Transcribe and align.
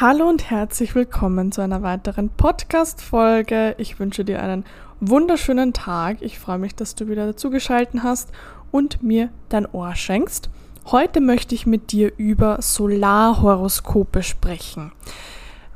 Hallo 0.00 0.30
und 0.30 0.48
herzlich 0.48 0.94
willkommen 0.94 1.52
zu 1.52 1.60
einer 1.60 1.82
weiteren 1.82 2.30
Podcast-Folge. 2.30 3.74
Ich 3.76 4.00
wünsche 4.00 4.24
dir 4.24 4.42
einen 4.42 4.64
wunderschönen 4.98 5.74
Tag. 5.74 6.22
Ich 6.22 6.38
freue 6.38 6.56
mich, 6.56 6.74
dass 6.74 6.94
du 6.94 7.08
wieder 7.08 7.26
dazugeschaltet 7.26 8.02
hast 8.02 8.32
und 8.70 9.02
mir 9.02 9.28
dein 9.50 9.66
Ohr 9.70 9.94
schenkst. 9.94 10.48
Heute 10.86 11.20
möchte 11.20 11.54
ich 11.54 11.66
mit 11.66 11.92
dir 11.92 12.12
über 12.16 12.62
Solarhoroskope 12.62 14.22
sprechen. 14.22 14.92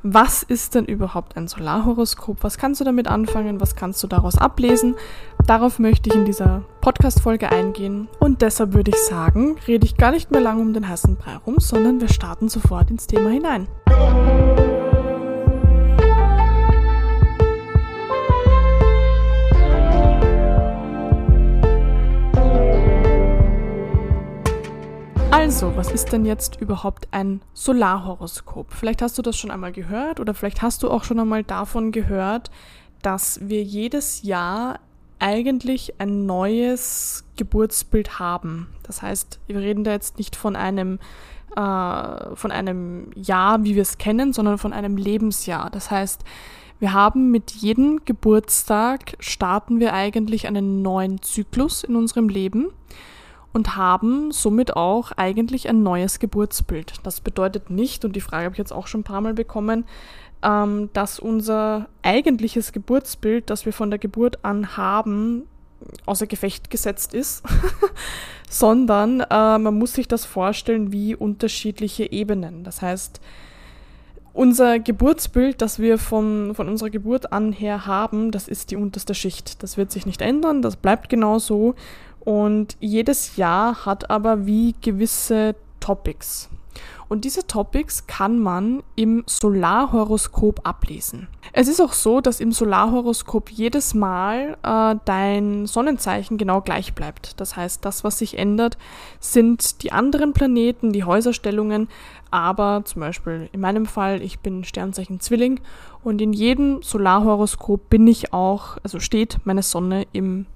Was 0.02 0.42
ist 0.42 0.74
denn 0.74 0.86
überhaupt 0.86 1.36
ein 1.36 1.46
Solarhoroskop? 1.46 2.38
Was 2.40 2.56
kannst 2.56 2.80
du 2.80 2.84
damit 2.86 3.08
anfangen? 3.08 3.60
Was 3.60 3.76
kannst 3.76 4.02
du 4.02 4.06
daraus 4.06 4.38
ablesen? 4.38 4.94
Darauf 5.46 5.78
möchte 5.78 6.08
ich 6.08 6.16
in 6.16 6.24
dieser 6.24 6.62
Podcast-Folge 6.80 7.52
eingehen. 7.52 8.08
Und 8.20 8.40
deshalb 8.40 8.72
würde 8.72 8.90
ich 8.90 9.02
sagen, 9.04 9.56
rede 9.68 9.84
ich 9.84 9.98
gar 9.98 10.12
nicht 10.12 10.30
mehr 10.30 10.40
lange 10.40 10.62
um 10.62 10.72
den 10.72 10.88
heißen 10.88 11.16
Brei 11.16 11.36
rum, 11.46 11.56
sondern 11.58 12.00
wir 12.00 12.08
starten 12.08 12.48
sofort 12.48 12.90
ins 12.90 13.06
Thema 13.06 13.28
hinein. 13.28 13.68
Also, 25.44 25.76
was 25.76 25.92
ist 25.92 26.10
denn 26.10 26.24
jetzt 26.24 26.60
überhaupt 26.60 27.06
ein 27.10 27.40
Solarhoroskop? 27.52 28.72
Vielleicht 28.72 29.02
hast 29.02 29.18
du 29.18 29.22
das 29.22 29.36
schon 29.36 29.50
einmal 29.50 29.72
gehört 29.72 30.18
oder 30.18 30.32
vielleicht 30.32 30.62
hast 30.62 30.82
du 30.82 30.90
auch 30.90 31.04
schon 31.04 31.20
einmal 31.20 31.44
davon 31.44 31.92
gehört, 31.92 32.50
dass 33.02 33.38
wir 33.42 33.62
jedes 33.62 34.22
Jahr 34.22 34.80
eigentlich 35.18 36.00
ein 36.00 36.26
neues 36.26 37.24
Geburtsbild 37.36 38.18
haben. 38.18 38.68
Das 38.82 39.02
heißt, 39.02 39.40
wir 39.46 39.58
reden 39.58 39.84
da 39.84 39.92
jetzt 39.92 40.18
nicht 40.18 40.36
von 40.36 40.56
einem 40.56 40.98
äh, 41.56 42.36
von 42.36 42.50
einem 42.50 43.10
Jahr, 43.14 43.64
wie 43.64 43.74
wir 43.74 43.82
es 43.82 43.98
kennen, 43.98 44.32
sondern 44.32 44.58
von 44.58 44.72
einem 44.72 44.96
Lebensjahr. 44.96 45.70
Das 45.70 45.90
heißt, 45.90 46.24
wir 46.80 46.92
haben 46.92 47.30
mit 47.30 47.52
jedem 47.52 48.04
Geburtstag 48.04 49.14
starten 49.20 49.78
wir 49.78 49.94
eigentlich 49.94 50.46
einen 50.46 50.82
neuen 50.82 51.22
Zyklus 51.22 51.84
in 51.84 51.94
unserem 51.94 52.28
Leben 52.28 52.70
und 53.52 53.76
haben 53.76 54.32
somit 54.32 54.76
auch 54.76 55.12
eigentlich 55.12 55.68
ein 55.68 55.84
neues 55.84 56.18
Geburtsbild. 56.18 56.94
Das 57.04 57.20
bedeutet 57.20 57.70
nicht, 57.70 58.04
und 58.04 58.16
die 58.16 58.20
Frage 58.20 58.46
habe 58.46 58.54
ich 58.54 58.58
jetzt 58.58 58.72
auch 58.72 58.88
schon 58.88 59.02
ein 59.02 59.04
paar 59.04 59.20
Mal 59.20 59.34
bekommen, 59.34 59.86
ähm, 60.44 60.90
dass 60.92 61.18
unser 61.18 61.88
eigentliches 62.02 62.72
Geburtsbild, 62.72 63.50
das 63.50 63.66
wir 63.66 63.72
von 63.72 63.90
der 63.90 63.98
Geburt 63.98 64.44
an 64.44 64.76
haben, 64.76 65.44
außer 66.06 66.26
Gefecht 66.26 66.70
gesetzt 66.70 67.14
ist, 67.14 67.42
sondern 68.48 69.20
äh, 69.20 69.58
man 69.58 69.78
muss 69.78 69.94
sich 69.94 70.08
das 70.08 70.24
vorstellen 70.24 70.92
wie 70.92 71.14
unterschiedliche 71.14 72.10
Ebenen. 72.12 72.64
Das 72.64 72.82
heißt, 72.82 73.20
unser 74.32 74.80
Geburtsbild, 74.80 75.62
das 75.62 75.78
wir 75.78 75.96
von, 75.96 76.54
von 76.54 76.68
unserer 76.68 76.90
Geburt 76.90 77.32
an 77.32 77.52
her 77.52 77.86
haben, 77.86 78.30
das 78.30 78.48
ist 78.48 78.70
die 78.70 78.76
unterste 78.76 79.14
Schicht. 79.14 79.62
Das 79.62 79.76
wird 79.76 79.92
sich 79.92 80.06
nicht 80.06 80.20
ändern, 80.20 80.60
das 80.60 80.76
bleibt 80.76 81.08
genau 81.08 81.38
so. 81.38 81.74
Und 82.20 82.76
jedes 82.80 83.36
Jahr 83.36 83.86
hat 83.86 84.10
aber 84.10 84.46
wie 84.46 84.74
gewisse 84.80 85.54
Topics. 85.78 86.48
Und 87.08 87.24
diese 87.24 87.46
Topics 87.46 88.06
kann 88.06 88.38
man 88.38 88.82
im 88.96 89.24
Solarhoroskop 89.26 90.66
ablesen. 90.66 91.28
Es 91.52 91.68
ist 91.68 91.80
auch 91.80 91.92
so, 91.92 92.20
dass 92.20 92.40
im 92.40 92.52
Solarhoroskop 92.52 93.50
jedes 93.50 93.94
Mal 93.94 94.56
äh, 94.62 94.98
dein 95.04 95.66
Sonnenzeichen 95.66 96.38
genau 96.38 96.60
gleich 96.60 96.94
bleibt. 96.94 97.40
Das 97.40 97.56
heißt, 97.56 97.84
das, 97.84 98.04
was 98.04 98.18
sich 98.18 98.38
ändert, 98.38 98.78
sind 99.20 99.82
die 99.82 99.92
anderen 99.92 100.32
Planeten, 100.32 100.92
die 100.92 101.04
Häuserstellungen, 101.04 101.88
aber 102.30 102.82
zum 102.84 103.00
Beispiel 103.00 103.48
in 103.52 103.60
meinem 103.60 103.86
Fall, 103.86 104.22
ich 104.22 104.40
bin 104.40 104.64
Sternzeichen 104.64 105.20
Zwilling 105.20 105.60
und 106.02 106.20
in 106.20 106.32
jedem 106.32 106.82
Solarhoroskop 106.82 107.88
bin 107.90 108.06
ich 108.06 108.32
auch, 108.32 108.78
also 108.82 108.98
steht 108.98 109.38
meine 109.44 109.62
Sonne 109.62 110.06
im 110.12 110.46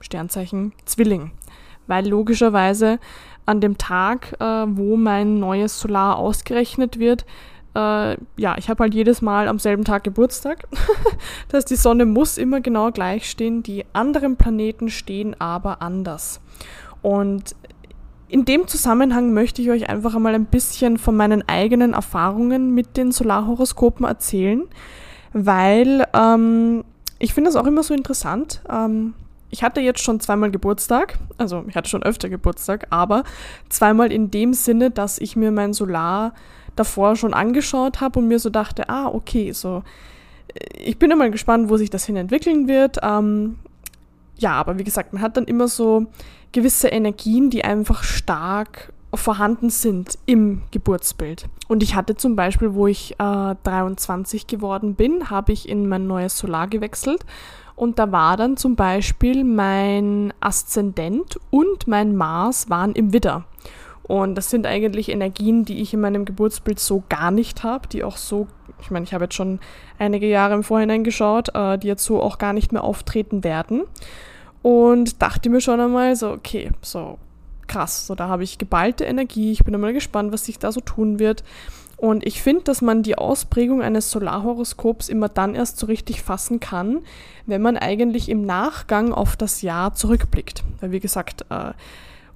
Sternzeichen 0.00 0.72
Zwilling. 0.84 1.32
Weil 1.86 2.08
logischerweise 2.08 2.98
an 3.46 3.60
dem 3.60 3.78
Tag, 3.78 4.34
äh, 4.40 4.44
wo 4.44 4.96
mein 4.96 5.38
neues 5.38 5.78
Solar 5.78 6.16
ausgerechnet 6.16 6.98
wird, 6.98 7.26
äh, 7.74 8.16
ja, 8.36 8.56
ich 8.56 8.68
habe 8.70 8.84
halt 8.84 8.94
jedes 8.94 9.20
Mal 9.20 9.48
am 9.48 9.58
selben 9.58 9.84
Tag 9.84 10.04
Geburtstag. 10.04 10.64
das 11.48 11.58
heißt, 11.58 11.70
die 11.70 11.76
Sonne 11.76 12.06
muss 12.06 12.38
immer 12.38 12.60
genau 12.60 12.90
gleich 12.90 13.28
stehen, 13.28 13.62
die 13.62 13.84
anderen 13.92 14.36
Planeten 14.36 14.88
stehen 14.88 15.38
aber 15.40 15.82
anders. 15.82 16.40
Und 17.02 17.54
in 18.28 18.44
dem 18.44 18.66
Zusammenhang 18.66 19.32
möchte 19.32 19.60
ich 19.60 19.70
euch 19.70 19.88
einfach 19.88 20.14
einmal 20.14 20.34
ein 20.34 20.46
bisschen 20.46 20.98
von 20.98 21.16
meinen 21.16 21.46
eigenen 21.48 21.92
Erfahrungen 21.92 22.74
mit 22.74 22.96
den 22.96 23.12
Solarhoroskopen 23.12 24.06
erzählen, 24.06 24.62
weil 25.32 26.04
ähm, 26.14 26.84
ich 27.18 27.34
finde 27.34 27.50
das 27.50 27.56
auch 27.56 27.66
immer 27.66 27.82
so 27.82 27.92
interessant. 27.92 28.62
Ähm, 28.68 29.14
ich 29.50 29.62
hatte 29.62 29.80
jetzt 29.80 30.02
schon 30.02 30.20
zweimal 30.20 30.50
Geburtstag, 30.50 31.18
also 31.38 31.64
ich 31.68 31.76
hatte 31.76 31.88
schon 31.88 32.02
öfter 32.02 32.28
Geburtstag, 32.28 32.86
aber 32.90 33.24
zweimal 33.68 34.10
in 34.10 34.30
dem 34.30 34.52
Sinne, 34.52 34.90
dass 34.90 35.18
ich 35.18 35.36
mir 35.36 35.50
mein 35.52 35.72
Solar 35.72 36.34
davor 36.76 37.16
schon 37.16 37.34
angeschaut 37.34 38.00
habe 38.00 38.18
und 38.18 38.28
mir 38.28 38.38
so 38.38 38.50
dachte, 38.50 38.88
ah, 38.88 39.06
okay, 39.06 39.52
so, 39.52 39.82
äh, 40.54 40.78
ich 40.78 40.98
bin 40.98 41.10
immer 41.10 41.30
gespannt, 41.30 41.68
wo 41.68 41.76
sich 41.76 41.90
das 41.90 42.04
hin 42.04 42.16
entwickeln 42.16 42.68
wird. 42.68 42.98
Ähm, 43.02 43.58
ja, 44.36 44.52
aber 44.52 44.78
wie 44.78 44.84
gesagt, 44.84 45.12
man 45.12 45.22
hat 45.22 45.36
dann 45.36 45.44
immer 45.44 45.68
so 45.68 46.06
gewisse 46.52 46.88
Energien, 46.88 47.50
die 47.50 47.64
einfach 47.64 48.02
stark 48.02 48.92
vorhanden 49.18 49.70
sind 49.70 50.18
im 50.26 50.62
Geburtsbild. 50.70 51.48
Und 51.68 51.82
ich 51.82 51.94
hatte 51.94 52.16
zum 52.16 52.36
Beispiel, 52.36 52.74
wo 52.74 52.86
ich 52.86 53.12
äh, 53.18 53.54
23 53.62 54.46
geworden 54.46 54.94
bin, 54.94 55.30
habe 55.30 55.52
ich 55.52 55.68
in 55.68 55.88
mein 55.88 56.06
neues 56.06 56.38
Solar 56.38 56.68
gewechselt 56.68 57.24
und 57.76 57.98
da 57.98 58.12
war 58.12 58.36
dann 58.36 58.56
zum 58.56 58.76
Beispiel 58.76 59.44
mein 59.44 60.32
Aszendent 60.40 61.38
und 61.50 61.88
mein 61.88 62.14
Mars 62.14 62.70
waren 62.70 62.92
im 62.92 63.12
Widder. 63.12 63.44
Und 64.04 64.34
das 64.34 64.50
sind 64.50 64.66
eigentlich 64.66 65.08
Energien, 65.08 65.64
die 65.64 65.80
ich 65.80 65.94
in 65.94 66.00
meinem 66.00 66.24
Geburtsbild 66.24 66.78
so 66.78 67.02
gar 67.08 67.30
nicht 67.30 67.64
habe, 67.64 67.88
die 67.88 68.04
auch 68.04 68.18
so, 68.18 68.46
ich 68.80 68.90
meine, 68.90 69.04
ich 69.04 69.14
habe 69.14 69.24
jetzt 69.24 69.34
schon 69.34 69.60
einige 69.98 70.28
Jahre 70.28 70.54
im 70.54 70.62
Vorhinein 70.62 71.04
geschaut, 71.04 71.54
äh, 71.54 71.78
die 71.78 71.86
jetzt 71.86 72.04
so 72.04 72.22
auch 72.22 72.38
gar 72.38 72.52
nicht 72.52 72.70
mehr 72.70 72.84
auftreten 72.84 73.42
werden. 73.42 73.82
Und 74.62 75.20
dachte 75.22 75.48
mir 75.50 75.60
schon 75.60 75.80
einmal 75.80 76.16
so, 76.16 76.30
okay, 76.30 76.70
so 76.82 77.18
krass, 77.66 78.06
so 78.06 78.14
da 78.14 78.28
habe 78.28 78.44
ich 78.44 78.58
geballte 78.58 79.04
Energie, 79.04 79.52
ich 79.52 79.64
bin 79.64 79.74
einmal 79.74 79.92
gespannt, 79.92 80.32
was 80.32 80.44
sich 80.44 80.58
da 80.58 80.72
so 80.72 80.80
tun 80.80 81.18
wird. 81.18 81.44
Und 81.96 82.26
ich 82.26 82.42
finde, 82.42 82.64
dass 82.64 82.82
man 82.82 83.02
die 83.02 83.16
Ausprägung 83.16 83.80
eines 83.80 84.10
Solarhoroskops 84.10 85.08
immer 85.08 85.28
dann 85.28 85.54
erst 85.54 85.78
so 85.78 85.86
richtig 85.86 86.22
fassen 86.22 86.60
kann, 86.60 87.00
wenn 87.46 87.62
man 87.62 87.76
eigentlich 87.76 88.28
im 88.28 88.44
Nachgang 88.44 89.12
auf 89.12 89.36
das 89.36 89.62
Jahr 89.62 89.94
zurückblickt. 89.94 90.64
Weil 90.80 90.90
wie 90.90 91.00
gesagt, 91.00 91.46
äh, 91.50 91.72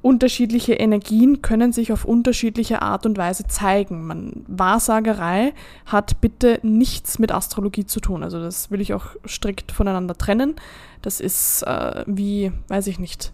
unterschiedliche 0.00 0.74
Energien 0.74 1.42
können 1.42 1.72
sich 1.72 1.92
auf 1.92 2.04
unterschiedliche 2.04 2.82
Art 2.82 3.04
und 3.04 3.18
Weise 3.18 3.46
zeigen. 3.46 4.06
Man, 4.06 4.44
Wahrsagerei 4.46 5.52
hat 5.86 6.20
bitte 6.20 6.60
nichts 6.62 7.18
mit 7.18 7.32
Astrologie 7.32 7.84
zu 7.84 8.00
tun. 8.00 8.22
Also 8.22 8.40
das 8.40 8.70
will 8.70 8.80
ich 8.80 8.94
auch 8.94 9.16
strikt 9.26 9.72
voneinander 9.72 10.16
trennen. 10.16 10.54
Das 11.02 11.20
ist 11.20 11.62
äh, 11.62 12.04
wie, 12.06 12.52
weiß 12.68 12.86
ich 12.86 12.98
nicht, 12.98 13.32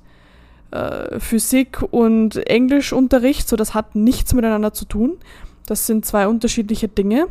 äh, 0.74 1.20
Physik 1.20 1.82
und 1.90 2.36
Englischunterricht. 2.48 3.48
So, 3.48 3.56
das 3.56 3.74
hat 3.74 3.94
nichts 3.94 4.34
miteinander 4.34 4.72
zu 4.72 4.84
tun. 4.84 5.16
Das 5.66 5.86
sind 5.86 6.04
zwei 6.04 6.26
unterschiedliche 6.28 6.88
Dinge. 6.88 7.26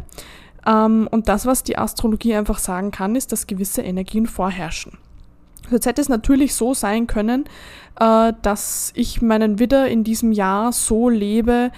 Ähm, 0.66 1.08
und 1.12 1.28
das, 1.28 1.46
was 1.46 1.64
die 1.64 1.78
Astrologie 1.78 2.36
einfach 2.36 2.58
sagen 2.58 2.92
kann, 2.92 3.16
ist, 3.16 3.32
dass 3.32 3.48
gewisse 3.48 3.82
Energien 3.82 4.28
vorherrschen. 4.28 4.98
Jetzt 5.72 5.86
hätte 5.86 6.02
es 6.02 6.10
natürlich 6.10 6.56
so 6.56 6.74
sein 6.74 7.08
können, 7.08 7.46
äh, 8.00 8.34
dass 8.42 8.92
ich 8.96 9.22
meinen 9.22 9.60
Widder 9.60 9.88
in 9.88 10.04
diesem 10.04 10.32
Jahr 10.32 10.72
so 10.72 11.10
lebe, 11.10 11.72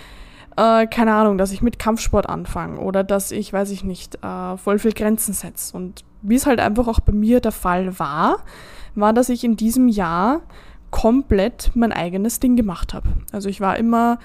äh, 0.58 0.88
keine 0.88 1.14
Ahnung, 1.14 1.38
dass 1.38 1.52
ich 1.52 1.62
mit 1.62 1.80
Kampfsport 1.80 2.28
anfange 2.28 2.80
oder 2.80 3.04
dass 3.04 3.32
ich, 3.32 3.52
weiß 3.52 3.72
ich 3.72 3.84
nicht, 3.84 4.24
äh, 4.24 4.58
voll 4.58 4.80
viel 4.80 4.94
Grenzen 4.94 5.34
setze. 5.34 5.76
Und 5.76 6.04
wie 6.22 6.36
es 6.36 6.46
halt 6.46 6.60
einfach 6.60 6.88
auch 6.88 7.00
bei 7.00 7.14
mir 7.14 7.40
der 7.40 7.52
Fall 7.52 8.00
war, 8.00 8.44
war, 8.96 9.14
dass 9.14 9.30
ich 9.30 9.44
in 9.44 9.58
diesem 9.58 9.88
Jahr 9.88 10.42
komplett 10.96 11.72
mein 11.76 11.92
eigenes 11.92 12.40
Ding 12.40 12.56
gemacht 12.56 12.94
habe. 12.94 13.10
Also 13.34 13.50
ich 13.50 13.60
war 13.60 13.76
immer 13.76 14.18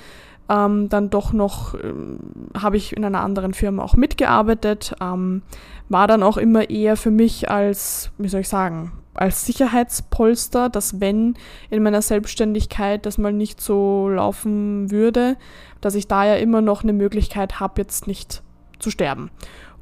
ähm, 0.49 0.89
dann 0.89 1.11
doch 1.11 1.33
noch, 1.33 1.75
ähm, 1.75 2.21
habe 2.57 2.77
ich 2.77 2.97
in 2.97 3.05
einer 3.05 3.23
anderen 3.23 3.55
Firma 3.55 3.83
auch 3.83 3.97
mitgearbeitet, 3.97 4.95
ähm, 5.01 5.43
war 5.89 6.07
dann 6.07 6.23
auch 6.23 6.37
immer 6.37 6.71
eher 6.71 6.97
für 6.97 7.11
mich 7.11 7.51
als, 7.51 8.13
wie 8.19 8.29
soll 8.29 8.43
ich 8.43 8.49
sagen, 8.49 8.93
als 9.15 9.45
Sicherheitspolster, 9.47 10.69
dass 10.69 11.01
wenn 11.01 11.35
in 11.71 11.83
meiner 11.83 12.03
Selbstständigkeit 12.03 13.05
das 13.05 13.19
mal 13.19 13.33
nicht 13.33 13.61
so 13.61 14.09
laufen 14.09 14.93
würde, 14.93 15.37
dass 15.81 15.97
ich 15.97 16.07
da 16.07 16.25
ja 16.25 16.37
immer 16.37 16.61
noch 16.61 16.85
eine 16.85 16.93
Möglichkeit 16.93 17.59
habe, 17.59 17.81
jetzt 17.81 18.07
nicht 18.07 18.45
zu 18.79 18.91
sterben. 18.91 19.33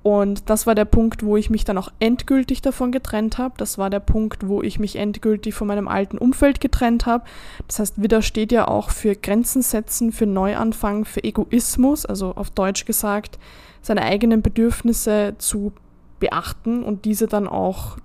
Und 0.09 0.49
das 0.49 0.67
war 0.67 0.75
der 0.75 0.87
Punkt, 0.87 1.23
wo 1.23 1.37
ich 1.37 1.51
mich 1.51 1.67
dann 1.67 1.77
auch 1.77 1.93
endgültig 2.01 2.63
davon 2.63 2.93
getrennt 2.93 3.37
habe. 3.37 3.53
Das 3.59 3.77
war 3.77 3.91
der 3.91 4.01
Punkt, 4.01 4.49
wo 4.49 4.63
ich 4.63 4.79
mich 4.79 4.97
endgültig 4.97 5.55
von 5.55 5.69
meinem 5.69 5.87
alten 5.87 6.17
Umfeld 6.17 6.63
getrennt 6.63 7.05
habe. 7.05 7.25
Das 7.67 7.79
heißt, 7.79 8.01
Widder 8.03 8.23
steht 8.23 8.51
ja 8.51 8.69
auch 8.69 8.89
für 8.89 9.15
Grenzen 9.15 9.61
setzen, 9.61 10.11
für 10.11 10.25
Neuanfang, 10.25 11.05
für 11.05 11.23
Egoismus, 11.23 12.07
also 12.07 12.33
auf 12.37 12.49
Deutsch 12.49 12.87
gesagt, 12.87 13.39
seine 13.83 14.01
eigenen 14.01 14.41
Bedürfnisse 14.41 15.35
zu 15.37 15.75
beachten 16.21 16.85
und 16.85 17.05
diese 17.05 17.27
dann 17.27 17.47
auch 17.47 17.99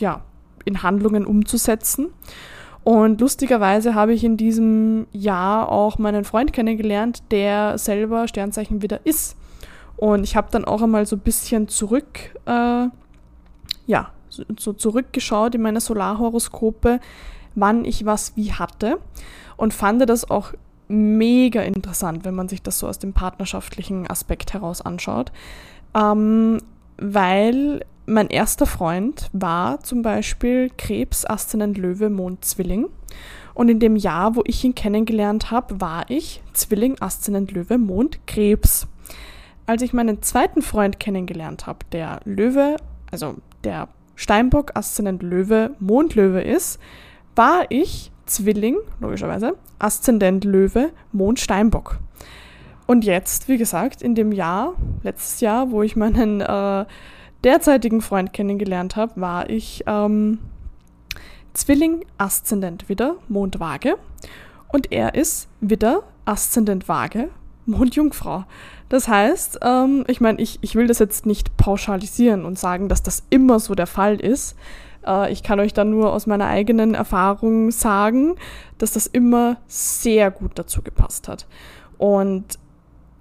ja, 0.00 0.22
in 0.64 0.82
Handlungen 0.82 1.26
umzusetzen. 1.26 2.06
Und 2.84 3.20
lustigerweise 3.20 3.94
habe 3.94 4.14
ich 4.14 4.24
in 4.24 4.38
diesem 4.38 5.08
Jahr 5.12 5.70
auch 5.70 5.98
meinen 5.98 6.24
Freund 6.24 6.54
kennengelernt, 6.54 7.22
der 7.30 7.76
selber 7.76 8.28
Sternzeichen 8.28 8.80
wieder 8.80 9.04
ist. 9.04 9.36
Und 9.96 10.24
ich 10.24 10.36
habe 10.36 10.48
dann 10.50 10.64
auch 10.64 10.82
einmal 10.82 11.06
so 11.06 11.16
ein 11.16 11.20
bisschen 11.20 11.68
zurück, 11.68 12.34
äh, 12.46 12.88
ja, 13.86 14.10
so 14.28 14.72
zurückgeschaut 14.72 15.54
in 15.54 15.62
meine 15.62 15.80
Solarhoroskope, 15.80 17.00
wann 17.54 17.84
ich 17.84 18.04
was 18.04 18.36
wie 18.36 18.52
hatte 18.52 18.98
und 19.56 19.72
fand 19.72 20.08
das 20.08 20.28
auch 20.28 20.52
mega 20.88 21.62
interessant, 21.62 22.24
wenn 22.24 22.34
man 22.34 22.48
sich 22.48 22.62
das 22.62 22.78
so 22.78 22.88
aus 22.88 22.98
dem 22.98 23.12
partnerschaftlichen 23.12 24.10
Aspekt 24.10 24.52
heraus 24.52 24.82
anschaut, 24.82 25.32
ähm, 25.94 26.58
weil 26.98 27.84
mein 28.06 28.28
erster 28.28 28.66
Freund 28.66 29.30
war 29.32 29.80
zum 29.80 30.02
Beispiel 30.02 30.70
Krebs, 30.76 31.24
Aszendent 31.24 31.78
Löwe, 31.78 32.10
Mond, 32.10 32.44
Zwilling. 32.44 32.88
Und 33.54 33.68
in 33.68 33.78
dem 33.78 33.96
Jahr, 33.96 34.36
wo 34.36 34.42
ich 34.46 34.62
ihn 34.64 34.74
kennengelernt 34.74 35.50
habe, 35.50 35.80
war 35.80 36.04
ich 36.10 36.42
Zwilling, 36.52 37.00
Aszendent 37.00 37.52
Löwe, 37.52 37.78
Mond, 37.78 38.18
Krebs. 38.26 38.88
Als 39.66 39.82
ich 39.82 39.92
meinen 39.92 40.22
zweiten 40.22 40.60
Freund 40.60 41.00
kennengelernt 41.00 41.66
habe, 41.66 41.78
der 41.92 42.20
Löwe, 42.24 42.76
also 43.10 43.36
der 43.64 43.88
Steinbock, 44.14 44.72
Aszendent 44.74 45.22
Löwe, 45.22 45.70
Mond 45.78 46.14
Löwe 46.14 46.42
ist, 46.42 46.78
war 47.34 47.64
ich 47.70 48.12
Zwilling, 48.26 48.76
logischerweise, 49.00 49.56
Aszendent 49.78 50.44
Löwe, 50.44 50.90
Mond 51.12 51.40
Steinbock. 51.40 51.98
Und 52.86 53.04
jetzt, 53.04 53.48
wie 53.48 53.56
gesagt, 53.56 54.02
in 54.02 54.14
dem 54.14 54.32
Jahr, 54.32 54.74
letztes 55.02 55.40
Jahr, 55.40 55.70
wo 55.70 55.82
ich 55.82 55.96
meinen 55.96 56.42
äh, 56.42 56.84
derzeitigen 57.42 58.02
Freund 58.02 58.32
kennengelernt 58.32 58.96
habe, 58.96 59.20
war 59.20 59.48
ich 59.48 59.82
ähm, 59.86 60.38
Zwilling, 61.54 62.04
Aszendent 62.18 62.88
Widder, 62.88 63.16
Mond 63.28 63.60
Waage. 63.60 63.96
Und 64.68 64.92
er 64.92 65.14
ist 65.14 65.48
Widder, 65.60 66.02
Aszendent 66.26 66.88
Waage, 66.88 67.30
Mond 67.66 67.94
Jungfrau. 67.94 68.44
Das 68.88 69.08
heißt, 69.08 69.60
ähm, 69.62 70.04
ich 70.06 70.20
meine, 70.20 70.40
ich, 70.40 70.58
ich 70.60 70.74
will 70.74 70.86
das 70.86 70.98
jetzt 70.98 71.26
nicht 71.26 71.56
pauschalisieren 71.56 72.44
und 72.44 72.58
sagen, 72.58 72.88
dass 72.88 73.02
das 73.02 73.24
immer 73.30 73.58
so 73.60 73.74
der 73.74 73.86
Fall 73.86 74.20
ist. 74.20 74.56
Äh, 75.06 75.32
ich 75.32 75.42
kann 75.42 75.60
euch 75.60 75.72
da 75.72 75.84
nur 75.84 76.12
aus 76.12 76.26
meiner 76.26 76.46
eigenen 76.46 76.94
Erfahrung 76.94 77.70
sagen, 77.70 78.36
dass 78.78 78.92
das 78.92 79.06
immer 79.06 79.58
sehr 79.66 80.30
gut 80.30 80.52
dazu 80.56 80.82
gepasst 80.82 81.28
hat. 81.28 81.46
Und 81.98 82.58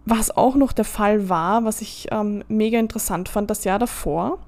was 0.06 0.36
auch 0.36 0.56
noch 0.56 0.74
der 0.74 0.86
Fall 0.86 1.30
war, 1.30 1.64
was 1.64 1.82
ich 1.82 2.08
ähm, 2.12 2.44
mega 2.50 2.78
interessant 2.78 3.30
fand, 3.30 3.50
das 3.50 3.64
Jahr 3.64 3.80
davor, 3.80 4.40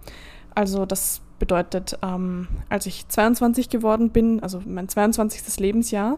also 0.54 0.86
das 0.86 1.22
bedeutet, 1.40 1.98
ähm, 2.02 2.48
als 2.70 2.86
ich 2.86 3.08
22 3.08 3.70
geworden 3.70 4.10
bin, 4.10 4.42
also 4.42 4.62
mein 4.66 4.90
22. 4.90 5.60
Lebensjahr, 5.60 6.18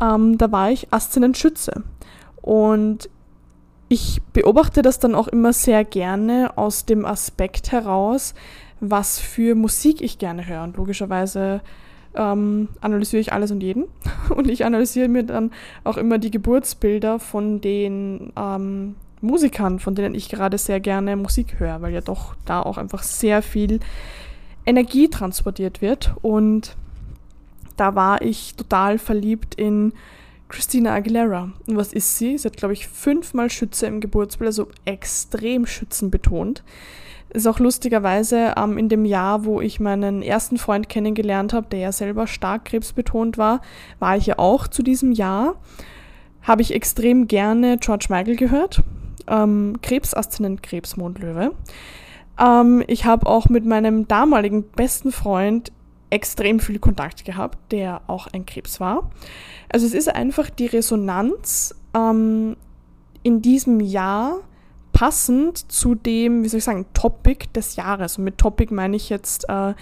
ähm, 0.00 0.38
da 0.38 0.50
war 0.52 0.70
ich 0.70 0.92
Aszendent 0.92 1.36
Schütze. 1.36 1.84
Und 2.46 3.10
ich 3.88 4.22
beobachte 4.32 4.80
das 4.80 5.00
dann 5.00 5.16
auch 5.16 5.26
immer 5.26 5.52
sehr 5.52 5.84
gerne 5.84 6.52
aus 6.56 6.86
dem 6.86 7.04
Aspekt 7.04 7.72
heraus, 7.72 8.34
was 8.78 9.18
für 9.18 9.56
Musik 9.56 10.00
ich 10.00 10.18
gerne 10.18 10.46
höre. 10.46 10.62
Und 10.62 10.76
logischerweise 10.76 11.60
ähm, 12.14 12.68
analysiere 12.80 13.20
ich 13.20 13.32
alles 13.32 13.50
und 13.50 13.64
jeden. 13.64 13.86
Und 14.34 14.48
ich 14.48 14.64
analysiere 14.64 15.08
mir 15.08 15.24
dann 15.24 15.50
auch 15.82 15.96
immer 15.96 16.18
die 16.18 16.30
Geburtsbilder 16.30 17.18
von 17.18 17.60
den 17.60 18.32
ähm, 18.36 18.94
Musikern, 19.20 19.80
von 19.80 19.96
denen 19.96 20.14
ich 20.14 20.28
gerade 20.28 20.56
sehr 20.56 20.78
gerne 20.78 21.16
Musik 21.16 21.58
höre, 21.58 21.82
weil 21.82 21.92
ja 21.92 22.00
doch 22.00 22.36
da 22.44 22.62
auch 22.62 22.78
einfach 22.78 23.02
sehr 23.02 23.42
viel 23.42 23.80
Energie 24.64 25.08
transportiert 25.08 25.82
wird. 25.82 26.14
Und 26.22 26.76
da 27.76 27.96
war 27.96 28.22
ich 28.22 28.54
total 28.54 28.98
verliebt 28.98 29.56
in 29.56 29.92
Christina 30.48 30.94
Aguilera. 30.94 31.52
Und 31.66 31.76
was 31.76 31.92
ist 31.92 32.18
sie? 32.18 32.38
Sie 32.38 32.46
hat, 32.48 32.56
glaube 32.56 32.74
ich, 32.74 32.86
fünfmal 32.86 33.50
Schütze 33.50 33.86
im 33.86 34.00
Geburtsbild, 34.00 34.48
also 34.48 34.68
extrem 34.84 35.66
schützenbetont. 35.66 36.62
Ist 37.30 37.46
auch 37.46 37.58
lustigerweise 37.58 38.54
ähm, 38.56 38.78
in 38.78 38.88
dem 38.88 39.04
Jahr, 39.04 39.44
wo 39.44 39.60
ich 39.60 39.80
meinen 39.80 40.22
ersten 40.22 40.56
Freund 40.56 40.88
kennengelernt 40.88 41.52
habe, 41.52 41.66
der 41.70 41.80
ja 41.80 41.92
selber 41.92 42.26
stark 42.26 42.66
krebsbetont 42.66 43.36
war, 43.36 43.60
war 43.98 44.16
ich 44.16 44.26
ja 44.26 44.38
auch 44.38 44.68
zu 44.68 44.82
diesem 44.82 45.12
Jahr. 45.12 45.56
Habe 46.42 46.62
ich 46.62 46.72
extrem 46.72 47.26
gerne 47.26 47.78
George 47.78 48.06
Michael 48.08 48.36
gehört. 48.36 48.82
Ähm, 49.26 49.78
Krebs, 49.82 50.14
Aszendent, 50.14 50.62
Krebs, 50.62 50.96
Mondlöwe. 50.96 51.52
Ähm, 52.38 52.84
ich 52.86 53.04
habe 53.04 53.26
auch 53.26 53.48
mit 53.48 53.66
meinem 53.66 54.06
damaligen 54.06 54.62
besten 54.62 55.10
Freund 55.10 55.72
extrem 56.10 56.60
viel 56.60 56.78
Kontakt 56.78 57.24
gehabt, 57.24 57.72
der 57.72 58.02
auch 58.06 58.26
ein 58.28 58.46
Krebs 58.46 58.80
war. 58.80 59.10
Also 59.68 59.86
es 59.86 59.94
ist 59.94 60.08
einfach 60.08 60.50
die 60.50 60.66
Resonanz 60.66 61.74
ähm, 61.94 62.56
in 63.22 63.42
diesem 63.42 63.80
Jahr 63.80 64.40
passend 64.92 65.70
zu 65.70 65.94
dem, 65.94 66.42
wie 66.42 66.48
soll 66.48 66.58
ich 66.58 66.64
sagen, 66.64 66.86
Topic 66.94 67.48
des 67.54 67.76
Jahres. 67.76 68.18
Und 68.18 68.24
mit 68.24 68.38
Topic 68.38 68.72
meine 68.72 68.96
ich 68.96 69.10
jetzt, 69.10 69.48
äh, 69.48 69.74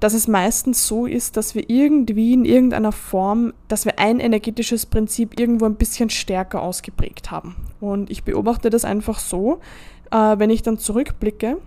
dass 0.00 0.14
es 0.14 0.28
meistens 0.28 0.86
so 0.86 1.06
ist, 1.06 1.36
dass 1.36 1.54
wir 1.54 1.68
irgendwie 1.70 2.32
in 2.32 2.44
irgendeiner 2.44 2.92
Form, 2.92 3.52
dass 3.68 3.84
wir 3.84 3.98
ein 3.98 4.18
energetisches 4.18 4.86
Prinzip 4.86 5.38
irgendwo 5.38 5.66
ein 5.66 5.76
bisschen 5.76 6.10
stärker 6.10 6.62
ausgeprägt 6.62 7.30
haben. 7.30 7.56
Und 7.80 8.10
ich 8.10 8.24
beobachte 8.24 8.70
das 8.70 8.84
einfach 8.84 9.18
so, 9.18 9.60
äh, 10.10 10.38
wenn 10.38 10.50
ich 10.50 10.62
dann 10.62 10.78
zurückblicke, 10.78 11.58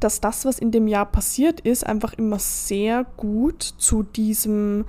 dass 0.00 0.20
das, 0.20 0.44
was 0.44 0.58
in 0.58 0.70
dem 0.70 0.88
Jahr 0.88 1.06
passiert 1.06 1.60
ist, 1.60 1.86
einfach 1.86 2.14
immer 2.14 2.38
sehr 2.38 3.04
gut 3.16 3.62
zu 3.62 4.02
diesem, 4.02 4.84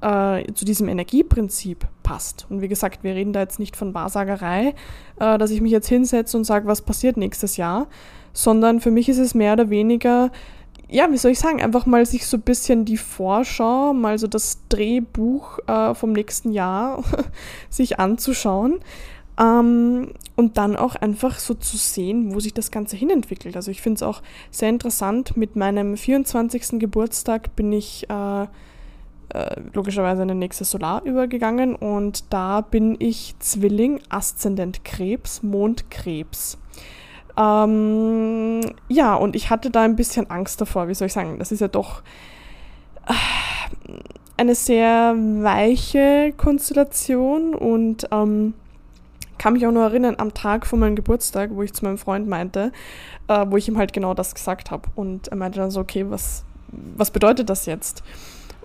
äh, 0.00 0.44
zu 0.52 0.64
diesem 0.64 0.88
Energieprinzip 0.88 1.86
passt. 2.02 2.46
Und 2.50 2.60
wie 2.60 2.68
gesagt, 2.68 3.04
wir 3.04 3.14
reden 3.14 3.32
da 3.32 3.40
jetzt 3.40 3.58
nicht 3.58 3.76
von 3.76 3.94
Wahrsagerei, 3.94 4.74
äh, 5.18 5.38
dass 5.38 5.50
ich 5.50 5.60
mich 5.60 5.72
jetzt 5.72 5.88
hinsetze 5.88 6.36
und 6.36 6.44
sage, 6.44 6.66
was 6.66 6.82
passiert 6.82 7.16
nächstes 7.16 7.56
Jahr, 7.56 7.86
sondern 8.32 8.80
für 8.80 8.90
mich 8.90 9.08
ist 9.08 9.18
es 9.18 9.34
mehr 9.34 9.54
oder 9.54 9.70
weniger, 9.70 10.30
ja, 10.88 11.10
wie 11.10 11.16
soll 11.16 11.32
ich 11.32 11.38
sagen, 11.38 11.62
einfach 11.62 11.86
mal 11.86 12.04
sich 12.04 12.26
so 12.26 12.36
ein 12.36 12.42
bisschen 12.42 12.84
die 12.84 12.98
Vorschau, 12.98 13.94
mal 13.94 14.18
so 14.18 14.26
das 14.26 14.58
Drehbuch 14.68 15.58
äh, 15.66 15.94
vom 15.94 16.12
nächsten 16.12 16.52
Jahr 16.52 17.02
sich 17.70 17.98
anzuschauen. 17.98 18.80
Ähm, 19.38 20.12
und 20.36 20.58
dann 20.58 20.76
auch 20.76 20.94
einfach 20.94 21.38
so 21.38 21.54
zu 21.54 21.76
sehen, 21.76 22.34
wo 22.34 22.40
sich 22.40 22.54
das 22.54 22.70
Ganze 22.70 22.96
hinentwickelt. 22.96 23.56
Also 23.56 23.70
ich 23.70 23.80
finde 23.82 23.96
es 23.96 24.02
auch 24.02 24.22
sehr 24.50 24.68
interessant. 24.68 25.36
Mit 25.36 25.56
meinem 25.56 25.96
24. 25.96 26.78
Geburtstag 26.78 27.54
bin 27.56 27.72
ich 27.72 28.08
äh, 28.10 28.46
äh, 29.32 29.60
logischerweise 29.72 30.22
in 30.22 30.28
den 30.28 30.38
nächste 30.38 30.64
Solar 30.64 31.02
übergegangen 31.04 31.74
und 31.74 32.32
da 32.32 32.60
bin 32.60 32.96
ich 32.98 33.34
Zwilling, 33.38 34.00
Aszendent 34.10 34.84
Krebs, 34.84 35.42
Mond 35.42 35.90
Krebs. 35.90 36.58
Ähm, 37.38 38.60
ja, 38.88 39.14
und 39.14 39.34
ich 39.34 39.48
hatte 39.48 39.70
da 39.70 39.82
ein 39.82 39.96
bisschen 39.96 40.28
Angst 40.28 40.60
davor, 40.60 40.88
wie 40.88 40.94
soll 40.94 41.06
ich 41.06 41.14
sagen, 41.14 41.38
das 41.38 41.50
ist 41.50 41.60
ja 41.60 41.68
doch 41.68 42.02
äh, 43.06 43.14
eine 44.36 44.54
sehr 44.54 45.14
weiche 45.16 46.34
Konstellation 46.36 47.54
und 47.54 48.08
ähm, 48.10 48.52
kann 49.42 49.54
mich 49.54 49.66
auch 49.66 49.72
nur 49.72 49.82
erinnern, 49.82 50.14
am 50.18 50.34
Tag 50.34 50.68
von 50.68 50.78
meinem 50.78 50.94
Geburtstag, 50.94 51.50
wo 51.52 51.64
ich 51.64 51.72
zu 51.72 51.84
meinem 51.84 51.98
Freund 51.98 52.28
meinte, 52.28 52.70
äh, 53.26 53.44
wo 53.48 53.56
ich 53.56 53.66
ihm 53.66 53.76
halt 53.76 53.92
genau 53.92 54.14
das 54.14 54.36
gesagt 54.36 54.70
habe. 54.70 54.88
Und 54.94 55.26
er 55.26 55.36
meinte 55.36 55.58
dann 55.58 55.72
so, 55.72 55.80
okay, 55.80 56.06
was, 56.08 56.44
was 56.68 57.10
bedeutet 57.10 57.50
das 57.50 57.66
jetzt? 57.66 58.04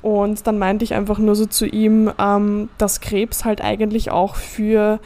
Und 0.03 0.45
dann 0.45 0.59
meinte 0.59 0.85
ich 0.85 0.93
einfach 0.93 1.17
nur 1.17 1.35
so 1.35 1.47
zu 1.47 1.65
ihm, 1.65 2.11
ähm, 2.19 2.69
dass 2.77 3.01
Krebs 3.01 3.43
halt 3.43 3.59
eigentlich 3.63 4.11
auch 4.11 4.35
für, 4.35 4.99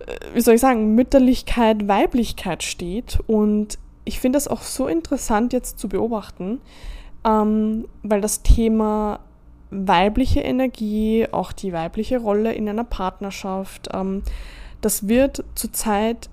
äh, 0.00 0.34
wie 0.34 0.42
soll 0.42 0.56
ich 0.56 0.60
sagen, 0.60 0.94
Mütterlichkeit, 0.94 1.88
Weiblichkeit 1.88 2.62
steht. 2.62 3.18
Und 3.26 3.78
ich 4.04 4.20
finde 4.20 4.36
das 4.36 4.46
auch 4.46 4.60
so 4.60 4.88
interessant 4.88 5.54
jetzt 5.54 5.78
zu 5.78 5.88
beobachten, 5.88 6.60
ähm, 7.24 7.86
weil 8.02 8.20
das 8.20 8.42
Thema 8.42 9.20
weibliche 9.70 10.40
Energie, 10.40 11.28
auch 11.32 11.50
die 11.52 11.72
weibliche 11.72 12.18
Rolle 12.18 12.52
in 12.52 12.68
einer 12.68 12.84
Partnerschaft, 12.84 13.88
ähm, 13.94 14.22
das 14.82 15.08
wird 15.08 15.44
zurzeit 15.54 16.28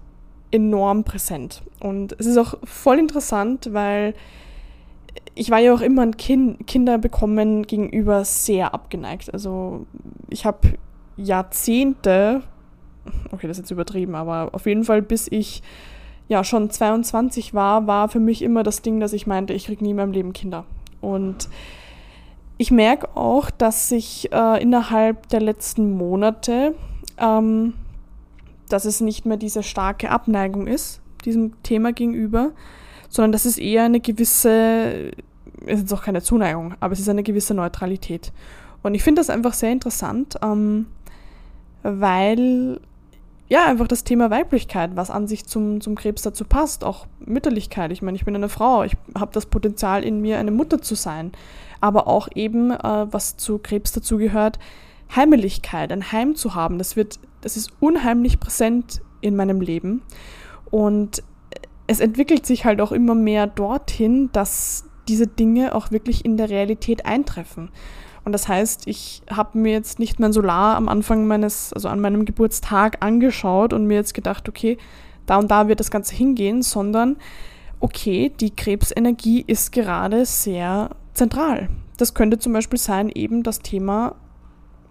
enorm 0.51 1.03
präsent. 1.03 1.61
Und 1.79 2.15
es 2.19 2.25
ist 2.25 2.37
auch 2.37 2.55
voll 2.63 2.99
interessant, 2.99 3.69
weil 3.71 4.13
ich 5.35 5.51
war 5.51 5.59
ja 5.59 5.73
auch 5.73 5.81
immer 5.81 6.01
ein 6.01 6.17
kind, 6.17 6.67
Kinder 6.67 6.97
bekommen 6.97 7.65
gegenüber 7.65 8.25
sehr 8.25 8.73
abgeneigt. 8.73 9.33
Also 9.33 9.85
ich 10.29 10.45
habe 10.45 10.77
Jahrzehnte, 11.15 12.41
okay, 13.31 13.47
das 13.47 13.57
ist 13.57 13.63
jetzt 13.63 13.71
übertrieben, 13.71 14.15
aber 14.15 14.49
auf 14.53 14.65
jeden 14.65 14.83
Fall 14.83 15.01
bis 15.01 15.27
ich 15.31 15.61
ja 16.27 16.43
schon 16.43 16.69
22 16.69 17.53
war, 17.53 17.87
war 17.87 18.09
für 18.09 18.19
mich 18.19 18.41
immer 18.41 18.63
das 18.63 18.81
Ding, 18.81 18.99
dass 18.99 19.13
ich 19.13 19.27
meinte, 19.27 19.53
ich 19.53 19.65
kriege 19.65 19.83
nie 19.83 19.91
in 19.91 19.95
meinem 19.95 20.11
Leben 20.11 20.33
Kinder. 20.33 20.65
Und 21.01 21.49
ich 22.57 22.71
merke 22.71 23.15
auch, 23.15 23.49
dass 23.49 23.89
sich 23.89 24.31
äh, 24.31 24.61
innerhalb 24.61 25.29
der 25.29 25.41
letzten 25.41 25.91
Monate 25.91 26.75
ähm, 27.17 27.73
dass 28.69 28.85
es 28.85 29.01
nicht 29.01 29.25
mehr 29.25 29.37
diese 29.37 29.63
starke 29.63 30.09
Abneigung 30.09 30.67
ist 30.67 31.01
diesem 31.25 31.61
Thema 31.63 31.93
gegenüber, 31.93 32.51
sondern 33.09 33.31
das 33.31 33.45
ist 33.45 33.57
eher 33.57 33.83
eine 33.83 33.99
gewisse, 33.99 35.11
es 35.65 35.81
ist 35.81 35.93
auch 35.93 36.03
keine 36.03 36.21
Zuneigung, 36.21 36.75
aber 36.79 36.93
es 36.93 36.99
ist 36.99 37.09
eine 37.09 37.23
gewisse 37.23 37.53
Neutralität. 37.53 38.31
Und 38.83 38.95
ich 38.95 39.03
finde 39.03 39.19
das 39.19 39.29
einfach 39.29 39.53
sehr 39.53 39.71
interessant, 39.71 40.37
ähm, 40.41 40.87
weil 41.83 42.79
ja, 43.49 43.65
einfach 43.65 43.87
das 43.87 44.03
Thema 44.03 44.29
Weiblichkeit, 44.29 44.91
was 44.93 45.09
an 45.09 45.27
sich 45.27 45.45
zum, 45.45 45.81
zum 45.81 45.95
Krebs 45.95 46.21
dazu 46.21 46.45
passt, 46.45 46.83
auch 46.83 47.07
Mütterlichkeit. 47.19 47.91
Ich 47.91 48.03
meine, 48.03 48.15
ich 48.15 48.23
bin 48.23 48.35
eine 48.35 48.47
Frau, 48.47 48.83
ich 48.83 48.95
habe 49.17 49.31
das 49.33 49.47
Potenzial 49.47 50.03
in 50.03 50.21
mir, 50.21 50.37
eine 50.37 50.51
Mutter 50.51 50.83
zu 50.83 50.93
sein. 50.93 51.31
Aber 51.81 52.07
auch 52.07 52.27
eben, 52.35 52.69
äh, 52.69 53.07
was 53.11 53.37
zu 53.37 53.57
Krebs 53.57 53.91
dazu 53.91 54.17
gehört, 54.17 54.59
Heimeligkeit, 55.15 55.91
ein 55.91 56.11
Heim 56.11 56.35
zu 56.35 56.55
haben. 56.55 56.77
Das 56.77 56.95
wird, 56.95 57.19
das 57.41 57.57
ist 57.57 57.71
unheimlich 57.79 58.39
präsent 58.39 59.01
in 59.21 59.35
meinem 59.35 59.61
Leben. 59.61 60.01
Und 60.69 61.23
es 61.87 61.99
entwickelt 61.99 62.45
sich 62.45 62.65
halt 62.65 62.81
auch 62.81 62.91
immer 62.91 63.15
mehr 63.15 63.47
dorthin, 63.47 64.29
dass 64.31 64.85
diese 65.07 65.27
Dinge 65.27 65.73
auch 65.73 65.91
wirklich 65.91 66.23
in 66.23 66.37
der 66.37 66.49
Realität 66.49 67.05
eintreffen. 67.05 67.71
Und 68.23 68.33
das 68.33 68.47
heißt, 68.47 68.87
ich 68.87 69.23
habe 69.31 69.57
mir 69.57 69.71
jetzt 69.71 69.97
nicht 69.97 70.19
mein 70.19 70.33
Solar 70.33 70.75
am 70.75 70.87
Anfang 70.87 71.25
meines, 71.25 71.73
also 71.73 71.87
an 71.87 71.99
meinem 71.99 72.25
Geburtstag 72.25 72.97
angeschaut 73.03 73.73
und 73.73 73.87
mir 73.87 73.95
jetzt 73.95 74.13
gedacht, 74.13 74.47
okay, 74.47 74.77
da 75.25 75.37
und 75.37 75.49
da 75.49 75.67
wird 75.67 75.79
das 75.79 75.89
Ganze 75.89 76.15
hingehen, 76.15 76.61
sondern 76.61 77.17
okay, 77.79 78.31
die 78.39 78.55
Krebsenergie 78.55 79.43
ist 79.45 79.71
gerade 79.71 80.25
sehr 80.25 80.91
zentral. 81.13 81.69
Das 81.97 82.13
könnte 82.13 82.37
zum 82.37 82.53
Beispiel 82.53 82.79
sein, 82.79 83.09
eben 83.09 83.41
das 83.41 83.59
Thema, 83.59 84.15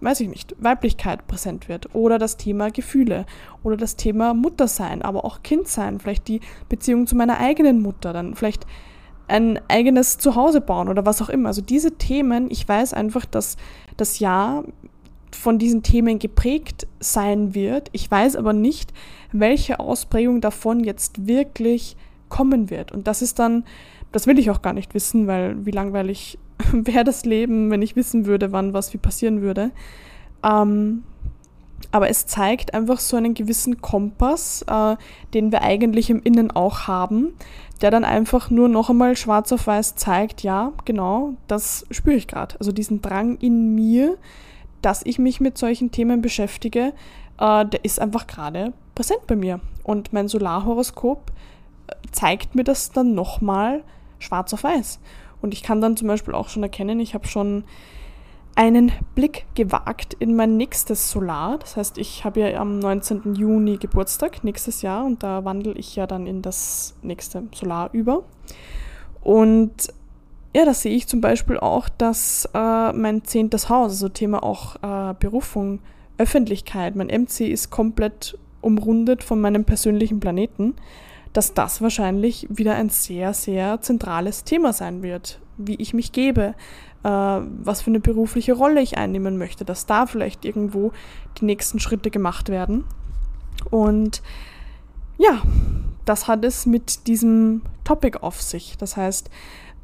weiß 0.01 0.21
ich 0.21 0.29
nicht, 0.29 0.55
Weiblichkeit 0.59 1.27
präsent 1.27 1.67
wird 1.67 1.93
oder 1.93 2.17
das 2.17 2.37
Thema 2.37 2.71
Gefühle 2.71 3.25
oder 3.63 3.77
das 3.77 3.95
Thema 3.95 4.33
Muttersein, 4.33 5.01
aber 5.01 5.25
auch 5.25 5.43
Kindsein, 5.43 5.99
vielleicht 5.99 6.27
die 6.27 6.41
Beziehung 6.69 7.07
zu 7.07 7.15
meiner 7.15 7.39
eigenen 7.39 7.81
Mutter, 7.81 8.13
dann 8.13 8.35
vielleicht 8.35 8.65
ein 9.27 9.59
eigenes 9.67 10.17
Zuhause 10.17 10.61
bauen 10.61 10.89
oder 10.89 11.05
was 11.05 11.21
auch 11.21 11.29
immer. 11.29 11.49
Also 11.49 11.61
diese 11.61 11.97
Themen, 11.97 12.49
ich 12.49 12.67
weiß 12.67 12.93
einfach, 12.93 13.25
dass 13.25 13.57
das 13.95 14.19
Jahr 14.19 14.63
von 15.31 15.59
diesen 15.59 15.83
Themen 15.83 16.17
geprägt 16.17 16.87
sein 16.99 17.53
wird. 17.53 17.89
Ich 17.91 18.09
weiß 18.09 18.35
aber 18.35 18.53
nicht, 18.53 18.93
welche 19.31 19.79
Ausprägung 19.79 20.41
davon 20.41 20.83
jetzt 20.83 21.27
wirklich 21.27 21.95
kommen 22.29 22.69
wird. 22.69 22.91
Und 22.91 23.07
das 23.07 23.21
ist 23.21 23.39
dann, 23.39 23.63
das 24.11 24.25
will 24.25 24.39
ich 24.39 24.49
auch 24.49 24.61
gar 24.61 24.73
nicht 24.73 24.93
wissen, 24.93 25.27
weil 25.27 25.65
wie 25.65 25.71
langweilig 25.71 26.39
wäre 26.71 27.03
das 27.03 27.25
Leben, 27.25 27.71
wenn 27.71 27.81
ich 27.81 27.95
wissen 27.95 28.25
würde, 28.25 28.51
wann 28.51 28.73
was 28.73 28.93
wie 28.93 28.97
passieren 28.97 29.41
würde. 29.41 29.71
Ähm, 30.43 31.03
aber 31.91 32.09
es 32.09 32.27
zeigt 32.27 32.73
einfach 32.73 32.99
so 32.99 33.17
einen 33.17 33.33
gewissen 33.33 33.81
Kompass, 33.81 34.63
äh, 34.67 34.95
den 35.33 35.51
wir 35.51 35.61
eigentlich 35.63 36.09
im 36.09 36.21
Innen 36.21 36.51
auch 36.51 36.87
haben, 36.87 37.33
der 37.81 37.89
dann 37.89 38.03
einfach 38.03 38.49
nur 38.49 38.69
noch 38.69 38.89
einmal 38.89 39.15
schwarz 39.15 39.51
auf 39.51 39.67
weiß 39.67 39.95
zeigt, 39.95 40.43
ja, 40.43 40.73
genau, 40.85 41.33
das 41.47 41.85
spüre 41.89 42.15
ich 42.15 42.27
gerade. 42.27 42.55
Also 42.59 42.71
diesen 42.71 43.01
Drang 43.01 43.37
in 43.37 43.73
mir, 43.73 44.17
dass 44.81 45.05
ich 45.05 45.19
mich 45.19 45.39
mit 45.39 45.57
solchen 45.57 45.91
Themen 45.91 46.21
beschäftige, 46.21 46.93
äh, 47.39 47.65
der 47.65 47.83
ist 47.83 47.99
einfach 47.99 48.27
gerade 48.27 48.73
präsent 48.93 49.25
bei 49.27 49.35
mir. 49.35 49.59
Und 49.83 50.13
mein 50.13 50.27
Solarhoroskop 50.27 51.31
äh, 51.87 51.93
zeigt 52.11 52.53
mir 52.53 52.63
das 52.63 52.91
dann 52.91 53.15
nochmal 53.15 53.83
schwarz 54.19 54.53
auf 54.53 54.63
weiß. 54.63 54.99
Und 55.41 55.53
ich 55.53 55.63
kann 55.63 55.81
dann 55.81 55.97
zum 55.97 56.07
Beispiel 56.07 56.33
auch 56.33 56.49
schon 56.49 56.63
erkennen, 56.63 56.99
ich 56.99 57.13
habe 57.13 57.27
schon 57.27 57.63
einen 58.55 58.91
Blick 59.15 59.45
gewagt 59.55 60.15
in 60.19 60.35
mein 60.35 60.57
nächstes 60.57 61.11
Solar. 61.11 61.59
Das 61.59 61.77
heißt, 61.77 61.97
ich 61.97 62.25
habe 62.25 62.41
ja 62.41 62.59
am 62.59 62.79
19. 62.79 63.35
Juni 63.35 63.77
Geburtstag 63.77 64.43
nächstes 64.43 64.81
Jahr 64.81 65.05
und 65.05 65.23
da 65.23 65.45
wandle 65.45 65.73
ich 65.73 65.95
ja 65.95 66.07
dann 66.07 66.27
in 66.27 66.41
das 66.41 66.95
nächste 67.01 67.43
Solar 67.53 67.89
über. 67.93 68.23
Und 69.21 69.93
ja, 70.53 70.65
da 70.65 70.73
sehe 70.73 70.95
ich 70.95 71.07
zum 71.07 71.21
Beispiel 71.21 71.57
auch, 71.57 71.89
dass 71.89 72.49
äh, 72.53 72.91
mein 72.91 73.23
zehntes 73.23 73.69
Haus, 73.69 73.91
also 73.91 74.09
Thema 74.09 74.43
auch 74.43 74.75
äh, 74.81 75.13
Berufung, 75.19 75.79
Öffentlichkeit, 76.17 76.95
mein 76.95 77.07
MC 77.07 77.41
ist 77.41 77.69
komplett 77.69 78.37
umrundet 78.61 79.23
von 79.23 79.39
meinem 79.39 79.63
persönlichen 79.63 80.19
Planeten, 80.19 80.75
dass 81.33 81.53
das 81.53 81.81
wahrscheinlich 81.81 82.47
wieder 82.49 82.75
ein 82.75 82.89
sehr, 82.89 83.33
sehr 83.33 83.81
zentrales 83.81 84.43
Thema 84.43 84.73
sein 84.73 85.03
wird, 85.03 85.39
wie 85.57 85.75
ich 85.75 85.93
mich 85.93 86.11
gebe, 86.11 86.55
äh, 87.03 87.09
was 87.09 87.81
für 87.81 87.91
eine 87.91 87.99
berufliche 87.99 88.53
Rolle 88.53 88.81
ich 88.81 88.97
einnehmen 88.97 89.37
möchte, 89.37 89.65
dass 89.65 89.85
da 89.85 90.05
vielleicht 90.05 90.45
irgendwo 90.45 90.91
die 91.39 91.45
nächsten 91.45 91.79
Schritte 91.79 92.09
gemacht 92.09 92.49
werden. 92.49 92.83
Und 93.69 94.21
ja, 95.17 95.41
das 96.05 96.27
hat 96.27 96.43
es 96.45 96.65
mit 96.65 97.07
diesem 97.07 97.61
Topic 97.83 98.17
auf 98.19 98.41
sich. 98.41 98.77
Das 98.77 98.97
heißt, 98.97 99.29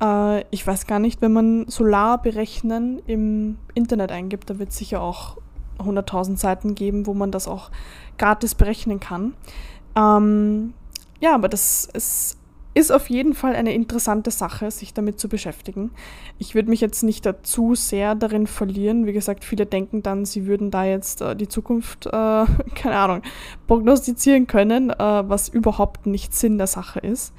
äh, 0.01 0.41
ich 0.49 0.65
weiß 0.65 0.87
gar 0.87 0.99
nicht, 0.99 1.21
wenn 1.21 1.33
man 1.33 1.67
Solar 1.67 2.21
berechnen 2.21 3.01
im 3.05 3.57
Internet 3.73 4.11
eingibt, 4.11 4.49
da 4.49 4.59
wird 4.59 4.69
es 4.69 4.77
sicher 4.77 5.01
auch 5.01 5.37
100.000 5.79 6.37
Seiten 6.37 6.75
geben, 6.75 7.05
wo 7.05 7.13
man 7.13 7.31
das 7.31 7.47
auch 7.47 7.69
gratis 8.17 8.55
berechnen 8.55 8.99
kann. 8.99 9.33
Ähm, 9.95 10.73
ja, 11.19 11.33
aber 11.33 11.49
das 11.49 11.87
ist 11.93 12.37
ist 12.75 12.91
auf 12.91 13.09
jeden 13.09 13.33
Fall 13.33 13.55
eine 13.55 13.73
interessante 13.73 14.31
Sache, 14.31 14.69
sich 14.69 14.93
damit 14.93 15.17
zu 15.17 15.29
beschäftigen. 15.29 15.91
Ich 16.39 16.55
würde 16.55 16.69
mich 16.69 16.81
jetzt 16.81 17.03
nicht 17.03 17.25
dazu 17.25 17.73
sehr 17.73 18.15
darin 18.15 18.47
verlieren. 18.47 19.05
Wie 19.05 19.13
gesagt, 19.13 19.45
viele 19.45 19.65
denken 19.65 20.03
dann, 20.03 20.25
sie 20.25 20.45
würden 20.45 20.71
da 20.71 20.83
jetzt 20.83 21.21
äh, 21.21 21.37
die 21.37 21.47
Zukunft, 21.47 22.05
äh, 22.05 22.09
keine 22.75 22.97
Ahnung, 22.97 23.21
prognostizieren 23.65 24.45
können, 24.45 24.89
äh, 24.89 24.97
was 24.99 25.47
überhaupt 25.47 26.05
nicht 26.05 26.35
Sinn 26.35 26.57
der 26.57 26.67
Sache 26.67 26.99
ist. 26.99 27.33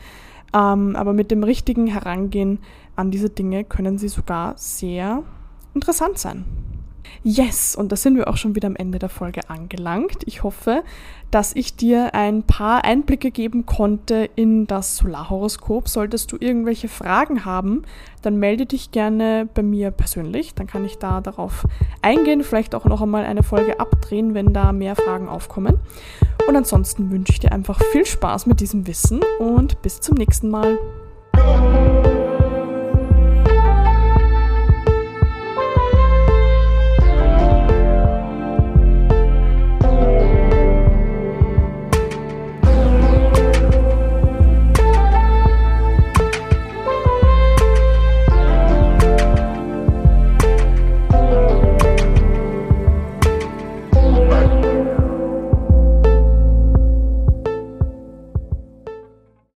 Ähm, 0.55 0.97
aber 0.97 1.13
mit 1.13 1.31
dem 1.31 1.43
richtigen 1.45 1.87
Herangehen 1.87 2.61
an 2.97 3.11
diese 3.11 3.29
Dinge 3.29 3.63
können 3.65 3.99
sie 3.99 4.09
sogar 4.09 4.57
sehr 4.57 5.23
interessant 5.75 6.19
sein. 6.19 6.47
Yes, 7.23 7.75
und 7.75 7.91
da 7.93 7.97
sind 7.97 8.17
wir 8.17 8.29
auch 8.29 8.37
schon 8.37 8.55
wieder 8.55 8.69
am 8.69 8.77
Ende 8.77 8.99
der 8.99 9.09
Folge 9.09 9.49
angelangt. 9.51 10.23
Ich 10.27 10.43
hoffe, 10.43 10.85
dass 11.31 11.57
ich 11.57 11.75
dir 11.77 12.15
ein 12.15 12.45
paar 12.45 12.85
Einblicke 12.85 13.31
geben 13.31 13.67
konnte 13.67 14.31
in 14.37 14.67
das 14.67 14.97
Solarhoroskop. 14.97 15.89
Solltest 15.89 16.31
du 16.31 16.37
irgendwelche 16.39 16.89
Fragen 16.89 17.45
haben, 17.45 17.83
dann 18.23 18.37
melde 18.37 18.67
dich 18.67 18.93
gerne 18.93 19.49
bei 19.53 19.63
mir 19.63 19.91
persönlich. 19.91 20.55
Dann 20.55 20.67
kann 20.67 20.85
ich 20.85 20.99
da 20.99 21.21
darauf 21.21 21.67
eingehen, 22.01 22.45
vielleicht 22.45 22.75
auch 22.75 22.85
noch 22.85 23.03
einmal 23.03 23.25
eine 23.25 23.43
Folge 23.43 23.81
abdrehen, 23.81 24.35
wenn 24.35 24.53
da 24.53 24.73
mehr 24.73 24.95
Fragen 24.95 25.29
aufkommen. 25.29 25.81
Und 26.49 26.57
ansonsten 26.57 27.11
wünsche 27.11 27.33
ich 27.33 27.41
dir 27.41 27.53
einfach 27.53 27.83
viel 27.91 28.07
Spaß 28.07 28.47
mit 28.47 28.61
diesem 28.61 28.87
Wissen 28.87 29.21
und 29.39 29.83
bis 29.83 30.01
zum 30.01 30.15
nächsten 30.15 30.49
Mal. 30.49 30.79